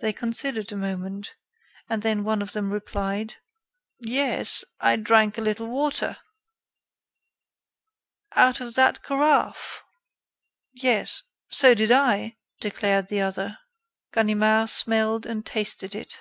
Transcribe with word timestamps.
They 0.00 0.12
considered 0.12 0.70
a 0.70 0.76
moment, 0.76 1.34
and 1.88 2.02
then 2.02 2.24
one 2.24 2.42
of 2.42 2.52
them 2.52 2.70
replied: 2.70 3.36
"Yes, 3.98 4.66
I 4.80 4.96
drank 4.96 5.38
a 5.38 5.40
little 5.40 5.66
water." 5.66 6.18
"Out 8.32 8.60
of 8.60 8.74
that 8.74 9.02
carafe?" 9.02 9.82
"Yes." 10.74 11.22
"So 11.48 11.72
did 11.72 11.90
I," 11.90 12.36
declared 12.60 13.08
the 13.08 13.22
other. 13.22 13.56
Ganimard 14.12 14.68
smelled 14.68 15.24
and 15.24 15.46
tasted 15.46 15.94
it. 15.94 16.18